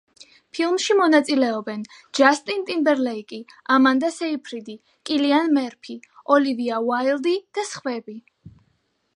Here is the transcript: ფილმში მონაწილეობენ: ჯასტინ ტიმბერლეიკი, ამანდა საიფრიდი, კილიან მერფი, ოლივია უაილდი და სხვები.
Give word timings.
ფილმში 0.57 0.93
მონაწილეობენ: 0.99 1.83
ჯასტინ 2.19 2.63
ტიმბერლეიკი, 2.69 3.39
ამანდა 3.77 4.11
საიფრიდი, 4.17 4.77
კილიან 5.11 5.53
მერფი, 5.59 5.99
ოლივია 6.37 6.81
უაილდი 6.89 7.39
და 7.59 7.71
სხვები. 7.75 8.19